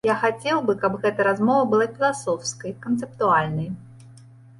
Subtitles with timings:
[0.09, 3.69] Я хацеў бы, каб гэта размова была філасофскай, канцэптуальнай.